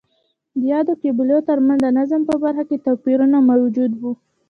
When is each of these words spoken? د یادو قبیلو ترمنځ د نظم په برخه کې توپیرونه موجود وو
د 0.57 0.61
یادو 0.71 0.93
قبیلو 1.03 1.37
ترمنځ 1.49 1.79
د 1.83 1.87
نظم 1.97 2.21
په 2.29 2.35
برخه 2.43 2.63
کې 2.69 2.83
توپیرونه 2.85 3.37
موجود 3.49 3.91
وو 4.01 4.11